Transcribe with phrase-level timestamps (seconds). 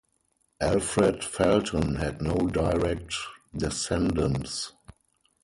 [0.61, 3.13] Alfred Felton had no direct
[3.55, 4.73] descendants.